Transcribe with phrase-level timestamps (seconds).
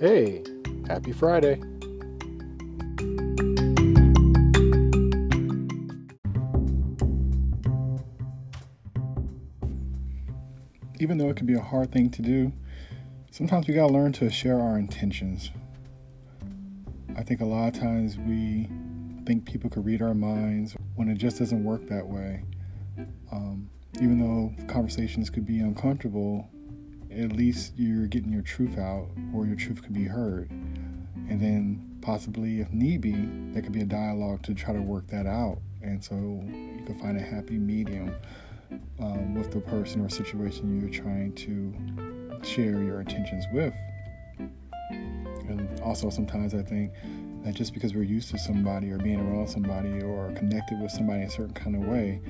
[0.00, 0.44] Hey,
[0.86, 1.60] happy Friday.
[11.00, 12.52] Even though it can be a hard thing to do,
[13.32, 15.50] sometimes we gotta learn to share our intentions.
[17.16, 18.68] I think a lot of times we
[19.26, 22.44] think people could read our minds when it just doesn't work that way.
[23.32, 23.68] Um,
[24.00, 26.48] even though conversations could be uncomfortable,
[27.10, 30.50] at least you're getting your truth out or your truth could be heard.
[30.50, 33.12] And then possibly, if need be,
[33.52, 35.58] there could be a dialogue to try to work that out.
[35.82, 38.14] And so you can find a happy medium
[39.00, 43.74] um, with the person or situation you're trying to share your intentions with.
[45.48, 46.92] And also, sometimes I think
[47.44, 51.22] that just because we're used to somebody or being around somebody or connected with somebody
[51.22, 52.20] in a certain kind of way,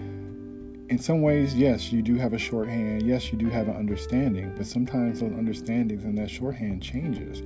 [0.88, 3.02] in some ways, yes, you do have a shorthand.
[3.02, 7.41] Yes, you do have an understanding, but sometimes those understandings and that shorthand changes.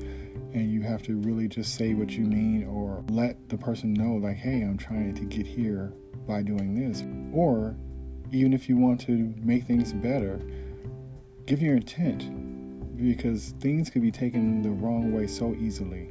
[0.54, 4.14] And you have to really just say what you mean or let the person know,
[4.14, 5.92] like, hey, I'm trying to get here
[6.26, 7.04] by doing this.
[7.34, 7.76] Or
[8.30, 10.40] even if you want to make things better,
[11.46, 16.10] give your intent because things could be taken the wrong way so easily.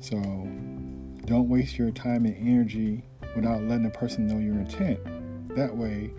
[0.00, 0.16] So
[1.26, 3.04] don't waste your time and energy
[3.36, 4.98] without letting the person know your intent.
[5.54, 6.12] That way,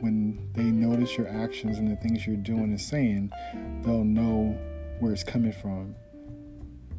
[0.00, 3.30] when they notice your actions and the things you're doing and saying,
[3.82, 4.58] they'll know
[5.00, 5.94] where it's coming from.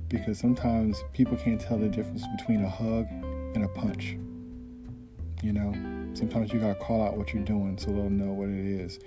[0.08, 3.08] Because sometimes people can't tell the difference between a hug
[3.56, 4.18] and a punch.
[5.42, 5.74] You know,
[6.14, 9.00] sometimes you gotta call out what you're doing so they'll know what it is.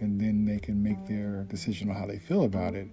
[0.00, 2.88] And then they can make their decision on how they feel about it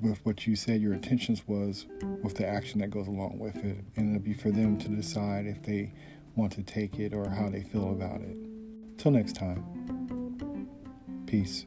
[0.00, 1.86] with what you said your intentions was
[2.22, 3.84] with the action that goes along with it.
[3.96, 5.94] And it'll be for them to decide if they
[6.34, 8.36] want to take it or how they feel about it.
[8.98, 9.81] Till next time.
[11.32, 11.64] Peace.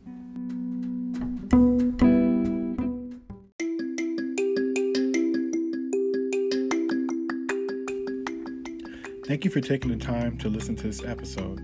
[9.25, 11.63] Thank you for taking the time to listen to this episode.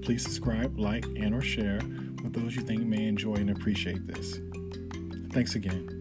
[0.00, 1.80] Please subscribe, like, and or share
[2.22, 4.40] with those you think may enjoy and appreciate this.
[5.34, 5.95] Thanks again.